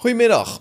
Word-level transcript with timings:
Goedemiddag. 0.00 0.60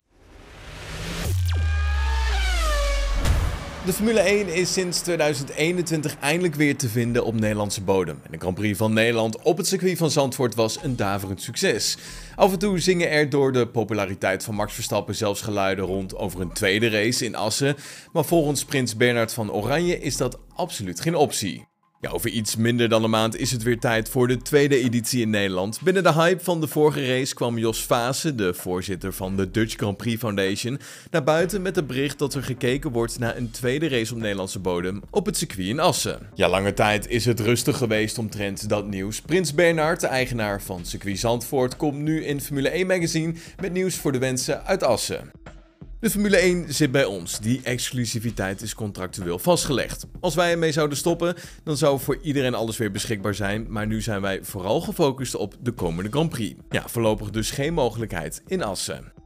De 3.85 3.93
Formule 3.93 4.19
1 4.19 4.47
is 4.47 4.73
sinds 4.73 4.99
2021 5.01 6.17
eindelijk 6.19 6.55
weer 6.55 6.77
te 6.77 6.89
vinden 6.89 7.25
op 7.25 7.33
Nederlandse 7.33 7.81
bodem. 7.81 8.19
En 8.23 8.31
de 8.31 8.37
Grand 8.37 8.55
Prix 8.55 8.77
van 8.77 8.93
Nederland 8.93 9.41
op 9.41 9.57
het 9.57 9.67
circuit 9.67 9.97
van 9.97 10.11
Zandvoort 10.11 10.55
was 10.55 10.83
een 10.83 10.95
daverend 10.95 11.41
succes. 11.41 11.97
Af 12.35 12.51
en 12.51 12.59
toe 12.59 12.79
zingen 12.79 13.09
er 13.09 13.29
door 13.29 13.51
de 13.51 13.67
populariteit 13.67 14.43
van 14.43 14.55
Max 14.55 14.73
Verstappen 14.73 15.15
zelfs 15.15 15.41
geluiden 15.41 15.85
rond 15.85 16.15
over 16.15 16.41
een 16.41 16.53
tweede 16.53 16.89
race 16.89 17.25
in 17.25 17.35
Assen. 17.35 17.75
Maar 18.13 18.25
volgens 18.25 18.65
prins 18.65 18.95
Bernard 18.95 19.33
van 19.33 19.51
Oranje 19.51 19.99
is 19.99 20.17
dat 20.17 20.39
absoluut 20.55 20.99
geen 20.99 21.15
optie. 21.15 21.68
Ja, 22.01 22.09
over 22.09 22.29
iets 22.29 22.55
minder 22.55 22.89
dan 22.89 23.03
een 23.03 23.09
maand 23.09 23.37
is 23.37 23.51
het 23.51 23.63
weer 23.63 23.79
tijd 23.79 24.09
voor 24.09 24.27
de 24.27 24.37
tweede 24.37 24.77
editie 24.77 25.21
in 25.21 25.29
Nederland. 25.29 25.81
Binnen 25.81 26.03
de 26.03 26.13
hype 26.13 26.43
van 26.43 26.61
de 26.61 26.67
vorige 26.67 27.07
race 27.07 27.33
kwam 27.33 27.57
Jos 27.57 27.85
Vase, 27.85 28.35
de 28.35 28.53
voorzitter 28.53 29.13
van 29.13 29.35
de 29.35 29.51
Dutch 29.51 29.75
Grand 29.75 29.97
Prix 29.97 30.19
Foundation, 30.19 30.79
naar 31.11 31.23
buiten 31.23 31.61
met 31.61 31.75
het 31.75 31.87
bericht 31.87 32.19
dat 32.19 32.33
er 32.33 32.43
gekeken 32.43 32.91
wordt 32.91 33.19
naar 33.19 33.37
een 33.37 33.51
tweede 33.51 33.87
race 33.87 34.13
op 34.13 34.19
Nederlandse 34.19 34.59
bodem 34.59 35.01
op 35.09 35.25
het 35.25 35.37
circuit 35.37 35.67
in 35.67 35.79
Assen. 35.79 36.19
Ja, 36.33 36.49
lange 36.49 36.73
tijd 36.73 37.07
is 37.07 37.25
het 37.25 37.39
rustig 37.39 37.77
geweest 37.77 38.17
omtrent 38.17 38.69
dat 38.69 38.87
nieuws. 38.87 39.21
Prins 39.21 39.53
Bernhard, 39.53 40.01
de 40.01 40.07
eigenaar 40.07 40.61
van 40.61 40.85
circuit 40.85 41.19
Zandvoort, 41.19 41.75
komt 41.75 41.97
nu 41.97 42.25
in 42.25 42.41
Formule 42.41 42.69
1 42.69 42.87
magazine 42.87 43.33
met 43.61 43.73
nieuws 43.73 43.95
voor 43.95 44.11
de 44.11 44.19
wensen 44.19 44.65
uit 44.65 44.83
Assen. 44.83 45.31
De 45.99 46.09
Formule 46.09 46.37
1 46.37 46.73
zit 46.73 46.91
bij 46.91 47.05
ons. 47.05 47.39
Die 47.39 47.61
exclusiviteit 47.63 48.61
is 48.61 48.75
contractueel 48.75 49.39
vastgelegd. 49.39 50.05
Als 50.19 50.35
wij 50.35 50.51
ermee 50.51 50.71
zouden 50.71 50.97
stoppen, 50.97 51.35
dan 51.63 51.77
zou 51.77 51.99
voor 51.99 52.17
iedereen 52.21 52.53
alles 52.53 52.77
weer 52.77 52.91
beschikbaar 52.91 53.35
zijn. 53.35 53.65
Maar 53.69 53.87
nu 53.87 54.01
zijn 54.01 54.21
wij 54.21 54.43
vooral 54.43 54.81
gefocust 54.81 55.35
op 55.35 55.55
de 55.61 55.71
komende 55.71 56.09
Grand 56.09 56.29
Prix. 56.29 56.59
Ja, 56.69 56.87
voorlopig 56.87 57.29
dus 57.29 57.51
geen 57.51 57.73
mogelijkheid 57.73 58.41
in 58.47 58.63
Assen. 58.63 59.18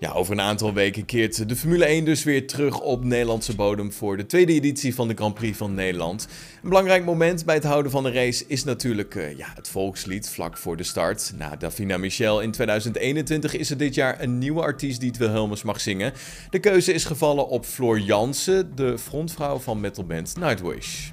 Ja, 0.00 0.12
over 0.12 0.32
een 0.32 0.40
aantal 0.40 0.72
weken 0.72 1.04
keert 1.04 1.48
de 1.48 1.56
Formule 1.56 1.84
1 1.84 2.04
dus 2.04 2.24
weer 2.24 2.46
terug 2.46 2.80
op 2.80 3.04
Nederlandse 3.04 3.54
bodem 3.54 3.92
voor 3.92 4.16
de 4.16 4.26
tweede 4.26 4.52
editie 4.52 4.94
van 4.94 5.08
de 5.08 5.14
Grand 5.14 5.34
Prix 5.34 5.56
van 5.56 5.74
Nederland. 5.74 6.28
Een 6.62 6.68
belangrijk 6.68 7.04
moment 7.04 7.44
bij 7.44 7.54
het 7.54 7.64
houden 7.64 7.90
van 7.90 8.02
de 8.02 8.12
race 8.12 8.44
is 8.46 8.64
natuurlijk 8.64 9.14
uh, 9.14 9.36
ja, 9.36 9.52
het 9.54 9.68
volkslied 9.68 10.28
vlak 10.28 10.56
voor 10.56 10.76
de 10.76 10.82
start. 10.82 11.32
Na 11.36 11.56
Davina 11.56 11.98
Michel 11.98 12.40
in 12.40 12.50
2021 12.50 13.54
is 13.54 13.70
er 13.70 13.76
dit 13.76 13.94
jaar 13.94 14.20
een 14.20 14.38
nieuwe 14.38 14.62
artiest 14.62 15.00
die 15.00 15.08
het 15.08 15.18
Wilhelmus 15.18 15.62
mag 15.62 15.80
zingen. 15.80 16.12
De 16.50 16.58
keuze 16.60 16.92
is 16.92 17.04
gevallen 17.04 17.48
op 17.48 17.64
Floor 17.64 17.98
Jansen, 17.98 18.76
de 18.76 18.98
frontvrouw 18.98 19.58
van 19.58 19.80
metalband 19.80 20.36
Nightwish. 20.36 21.10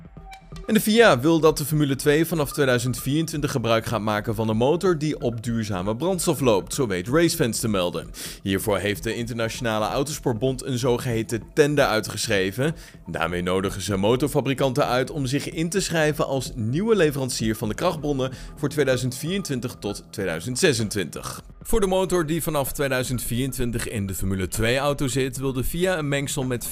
En 0.68 0.74
de 0.74 0.80
FIA 0.80 1.20
wil 1.20 1.40
dat 1.40 1.58
de 1.58 1.66
Formule 1.66 1.96
2 1.96 2.26
vanaf 2.26 2.52
2024 2.52 3.52
gebruik 3.52 3.86
gaat 3.86 4.02
maken 4.02 4.36
van 4.36 4.50
een 4.50 4.58
motor 4.58 4.98
die 4.98 5.22
op 5.22 5.44
duurzame 5.44 5.96
brandstof 5.96 6.40
loopt, 6.40 6.74
zo 6.74 6.88
weet 6.88 7.08
Racefans 7.08 7.60
te 7.60 7.68
melden. 7.68 8.08
Hiervoor 8.44 8.78
heeft 8.78 9.04
de 9.04 9.16
Internationale 9.16 9.86
Autosportbond 9.86 10.66
een 10.66 10.78
zogeheten 10.78 11.44
tender 11.54 11.86
uitgeschreven. 11.86 12.76
Daarmee 13.06 13.42
nodigen 13.42 13.82
ze 13.82 13.98
motorfabrikanten 13.98 14.86
uit 14.86 15.12
om 15.12 15.26
zich 15.26 15.50
in 15.50 15.70
te 15.70 15.80
schrijven 15.80 16.28
als 16.28 16.52
nieuwe 16.56 16.96
leverancier 16.96 17.56
van 17.56 17.70
de 17.70 17.76
krachtbronnen 17.76 18.32
voor 18.56 18.70
2024 18.70 19.76
tot 19.80 20.04
2026. 20.10 21.42
Voor 21.68 21.80
de 21.80 21.88
motor 21.88 22.26
die 22.26 22.44
vanaf 22.44 22.72
2024 22.72 23.88
in 23.88 24.08
de 24.08 24.14
Formule 24.14 24.48
2-auto 24.62 25.08
zit, 25.08 25.38
wil 25.38 25.54
de 25.54 25.64
FIA 25.64 25.98
een 25.98 26.08
mengsel 26.08 26.44
met 26.44 26.68
55% 26.68 26.70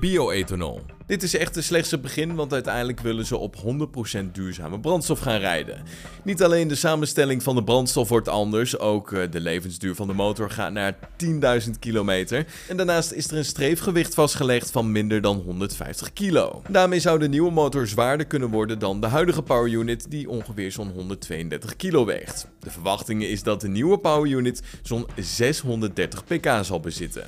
bio-ethanol. 0.00 0.80
Dit 1.06 1.22
is 1.22 1.36
echt 1.36 1.54
het 1.90 2.02
begin, 2.02 2.34
want 2.34 2.52
uiteindelijk 2.52 3.00
willen 3.00 3.26
ze 3.26 3.36
op 3.36 3.56
100% 3.56 4.30
duurzame 4.32 4.80
brandstof 4.80 5.18
gaan 5.18 5.38
rijden. 5.38 5.82
Niet 6.24 6.42
alleen 6.42 6.68
de 6.68 6.74
samenstelling 6.74 7.42
van 7.42 7.54
de 7.54 7.64
brandstof 7.64 8.08
wordt 8.08 8.28
anders, 8.28 8.78
ook 8.78 9.12
eh, 9.12 9.30
de 9.30 9.40
levensduur 9.40 9.94
van 9.94 10.06
de 10.06 10.12
motor 10.12 10.50
gaat 10.50 10.72
naar 10.72 10.96
10.000 11.24 11.70
kilometer. 11.78 12.46
En 12.68 12.76
daarnaast 12.76 13.12
is 13.12 13.30
er 13.30 13.36
een 13.36 13.44
streefgewicht 13.44 14.14
vastgelegd 14.14 14.70
van 14.70 14.92
minder 14.92 15.20
dan 15.20 15.36
150 15.36 16.12
kilo. 16.12 16.62
Daarmee 16.68 17.00
zou 17.00 17.18
de 17.18 17.28
nieuwe 17.28 17.50
motor 17.50 17.86
zwaarder 17.86 18.26
kunnen 18.26 18.50
worden 18.50 18.78
dan 18.78 19.00
de 19.00 19.06
huidige 19.06 19.42
power 19.42 19.70
unit, 19.70 20.10
die 20.10 20.28
ongeveer 20.28 20.72
zo'n 20.72 20.90
132 20.90 21.76
kilo 21.76 22.04
weegt. 22.04 22.46
De 22.58 22.70
verwachting 22.70 23.22
is 23.22 23.42
dat 23.42 23.60
de 23.60 23.68
nieuwe 23.72 23.98
power 23.98 24.30
unit 24.30 24.62
zo'n 24.82 25.06
630 25.16 26.24
pk 26.24 26.48
zal 26.62 26.80
bezitten. 26.80 27.24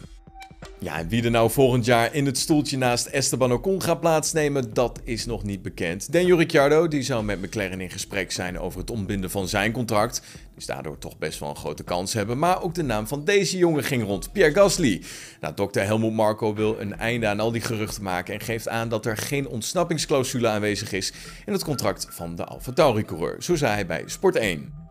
Ja, 0.83 1.07
wie 1.07 1.25
er 1.25 1.31
nou 1.31 1.51
volgend 1.51 1.85
jaar 1.85 2.15
in 2.15 2.27
het 2.27 2.39
stoeltje 2.39 2.77
naast 2.77 3.07
Esteban 3.07 3.53
Ocon 3.53 3.83
gaat 3.83 4.01
plaatsnemen, 4.01 4.75
dat 4.75 5.01
is 5.05 5.27
nog 5.27 5.43
niet 5.43 5.63
bekend. 5.63 6.13
Daniel 6.13 6.39
Ricciardo 6.39 6.89
die 6.89 7.03
zou 7.03 7.25
met 7.25 7.43
McLaren 7.43 7.81
in 7.81 7.91
gesprek 7.91 8.33
zijn 8.33 8.59
over 8.59 8.81
het 8.81 8.91
ontbinden 8.91 9.31
van 9.31 9.49
zijn 9.49 9.73
contract. 9.73 10.23
Dus 10.55 10.67
daardoor 10.67 10.99
toch 10.99 11.19
best 11.19 11.39
wel 11.39 11.49
een 11.49 11.57
grote 11.57 11.85
kans 11.85 12.13
hebben. 12.13 12.39
Maar 12.39 12.63
ook 12.63 12.75
de 12.75 12.83
naam 12.83 13.07
van 13.07 13.25
deze 13.25 13.59
jongen 13.59 13.85
ging 13.85 14.05
rond, 14.05 14.33
Pierre 14.33 14.55
Gasly. 14.55 15.03
Nou, 15.41 15.55
dokter 15.55 15.85
Helmut 15.85 16.13
Marco 16.13 16.55
wil 16.55 16.81
een 16.81 16.97
einde 16.97 17.27
aan 17.27 17.41
al 17.41 17.53
die 17.53 17.61
geruchten 17.61 18.03
maken 18.03 18.35
en 18.35 18.41
geeft 18.41 18.69
aan 18.69 18.89
dat 18.89 19.07
er 19.07 19.17
geen 19.17 19.49
ontsnappingsclausule 19.49 20.49
aanwezig 20.49 20.93
is 20.93 21.13
in 21.47 21.53
het 21.53 21.65
contract 21.65 22.07
van 22.11 22.37
de 22.37 22.45
Alfa 22.45 22.73
Tauri-coureur. 22.73 23.43
Zo 23.43 23.57
zei 23.57 23.73
hij 23.73 23.87
bij 23.87 24.03
Sport 24.07 24.37
1. 24.37 24.82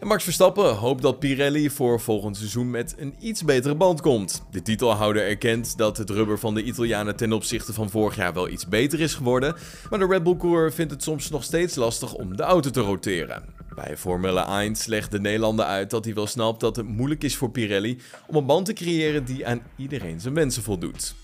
En 0.00 0.06
Max 0.06 0.24
Verstappen 0.24 0.74
hoopt 0.74 1.02
dat 1.02 1.18
Pirelli 1.18 1.70
voor 1.70 2.00
volgend 2.00 2.36
seizoen 2.36 2.70
met 2.70 2.94
een 2.98 3.14
iets 3.18 3.44
betere 3.44 3.74
band 3.74 4.00
komt. 4.00 4.42
De 4.50 4.62
titelhouder 4.62 5.22
erkent 5.22 5.76
dat 5.76 5.96
het 5.96 6.10
rubber 6.10 6.38
van 6.38 6.54
de 6.54 6.62
Italianen 6.62 7.16
ten 7.16 7.32
opzichte 7.32 7.72
van 7.72 7.90
vorig 7.90 8.16
jaar 8.16 8.34
wel 8.34 8.48
iets 8.48 8.68
beter 8.68 9.00
is 9.00 9.14
geworden, 9.14 9.56
maar 9.90 9.98
de 9.98 10.06
Red 10.06 10.22
Bull-coureur 10.22 10.72
vindt 10.72 10.92
het 10.92 11.02
soms 11.02 11.30
nog 11.30 11.44
steeds 11.44 11.74
lastig 11.74 12.14
om 12.14 12.36
de 12.36 12.42
auto 12.42 12.70
te 12.70 12.80
roteren. 12.80 13.44
Bij 13.74 13.96
Formule 13.96 14.40
1 14.40 14.76
legt 14.86 15.10
de 15.10 15.20
Nederlander 15.20 15.64
uit 15.64 15.90
dat 15.90 16.04
hij 16.04 16.14
wel 16.14 16.26
snapt 16.26 16.60
dat 16.60 16.76
het 16.76 16.88
moeilijk 16.88 17.24
is 17.24 17.36
voor 17.36 17.50
Pirelli 17.50 17.98
om 18.26 18.36
een 18.36 18.46
band 18.46 18.66
te 18.66 18.72
creëren 18.72 19.24
die 19.24 19.46
aan 19.46 19.62
iedereen 19.76 20.20
zijn 20.20 20.34
wensen 20.34 20.62
voldoet. 20.62 21.14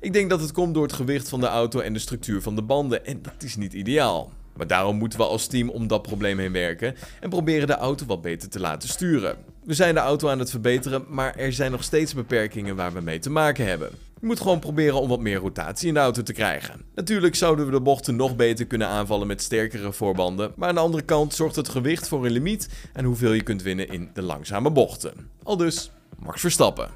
Ik 0.00 0.12
denk 0.12 0.30
dat 0.30 0.40
het 0.40 0.52
komt 0.52 0.74
door 0.74 0.82
het 0.82 0.92
gewicht 0.92 1.28
van 1.28 1.40
de 1.40 1.46
auto 1.46 1.80
en 1.80 1.92
de 1.92 1.98
structuur 1.98 2.42
van 2.42 2.54
de 2.54 2.62
banden 2.62 3.06
en 3.06 3.22
dat 3.22 3.42
is 3.42 3.56
niet 3.56 3.72
ideaal. 3.72 4.32
Maar 4.62 4.70
daarom 4.70 4.96
moeten 4.96 5.18
we 5.18 5.24
als 5.24 5.46
team 5.46 5.68
om 5.68 5.86
dat 5.86 6.02
probleem 6.02 6.38
heen 6.38 6.52
werken 6.52 6.94
en 7.20 7.30
proberen 7.30 7.66
de 7.66 7.76
auto 7.76 8.06
wat 8.06 8.22
beter 8.22 8.48
te 8.48 8.60
laten 8.60 8.88
sturen. 8.88 9.36
We 9.64 9.74
zijn 9.74 9.94
de 9.94 10.00
auto 10.00 10.28
aan 10.28 10.38
het 10.38 10.50
verbeteren, 10.50 11.04
maar 11.08 11.36
er 11.36 11.52
zijn 11.52 11.70
nog 11.70 11.82
steeds 11.82 12.14
beperkingen 12.14 12.76
waar 12.76 12.92
we 12.92 13.00
mee 13.00 13.18
te 13.18 13.30
maken 13.30 13.66
hebben. 13.66 13.90
Je 14.20 14.26
moet 14.26 14.40
gewoon 14.40 14.58
proberen 14.58 15.00
om 15.00 15.08
wat 15.08 15.20
meer 15.20 15.38
rotatie 15.38 15.88
in 15.88 15.94
de 15.94 16.00
auto 16.00 16.22
te 16.22 16.32
krijgen. 16.32 16.80
Natuurlijk 16.94 17.34
zouden 17.34 17.66
we 17.66 17.70
de 17.72 17.80
bochten 17.80 18.16
nog 18.16 18.36
beter 18.36 18.66
kunnen 18.66 18.88
aanvallen 18.88 19.26
met 19.26 19.42
sterkere 19.42 19.92
voorbanden, 19.92 20.52
maar 20.56 20.68
aan 20.68 20.74
de 20.74 20.80
andere 20.80 21.02
kant 21.02 21.34
zorgt 21.34 21.56
het 21.56 21.68
gewicht 21.68 22.08
voor 22.08 22.26
een 22.26 22.32
limiet 22.32 22.68
en 22.92 23.04
hoeveel 23.04 23.32
je 23.32 23.42
kunt 23.42 23.62
winnen 23.62 23.88
in 23.88 24.10
de 24.14 24.22
langzame 24.22 24.70
bochten. 24.70 25.30
Al 25.42 25.56
dus, 25.56 25.90
Max 26.18 26.40
Verstappen. 26.40 26.88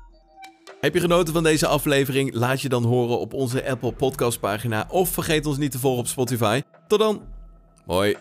Heb 0.80 0.94
je 0.94 1.00
genoten 1.00 1.34
van 1.34 1.42
deze 1.42 1.66
aflevering? 1.66 2.34
Laat 2.34 2.60
je 2.60 2.68
dan 2.68 2.84
horen 2.84 3.18
op 3.18 3.32
onze 3.32 3.68
Apple 3.68 3.92
Podcast 3.92 4.40
pagina 4.40 4.86
of 4.90 5.08
vergeet 5.08 5.46
ons 5.46 5.58
niet 5.58 5.70
te 5.70 5.78
volgen 5.78 6.00
op 6.00 6.06
Spotify. 6.06 6.62
Tot 6.88 6.98
dan! 6.98 7.35
Hoi. 7.88 8.16